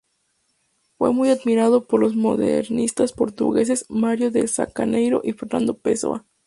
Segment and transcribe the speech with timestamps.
[0.97, 6.25] Fue muy admirado por los modernistas portugueses Mário de Sá-Carneiro y Fernando Pessoa.